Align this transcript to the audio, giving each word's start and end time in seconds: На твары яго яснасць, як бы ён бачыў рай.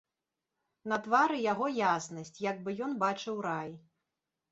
На 0.93 0.97
твары 1.07 1.35
яго 1.51 1.67
яснасць, 1.89 2.39
як 2.45 2.63
бы 2.69 2.73
ён 2.87 2.91
бачыў 3.05 3.35
рай. 3.47 3.71